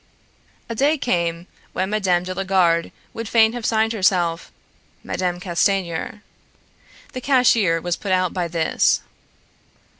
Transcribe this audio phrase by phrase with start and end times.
[0.67, 2.23] A day came when Mme.
[2.23, 4.51] de la Garde would fain have signed herself
[5.03, 5.37] "Mme.
[5.37, 6.23] Castanier."
[7.13, 9.01] The cashier was put out by this.